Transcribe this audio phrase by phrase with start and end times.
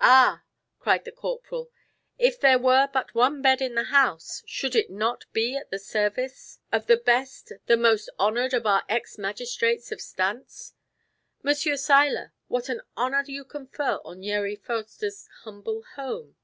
[0.00, 0.44] "Ah!"
[0.78, 1.68] cried the corporal,
[2.16, 5.80] "if there were but one bed in the house, should it not be at the
[5.80, 10.74] service of the best, the most honored of our ex magistrates of Stantz?
[11.42, 16.36] Monsieur Seiler, what an honor you confer on Yeri Foerster's humble home."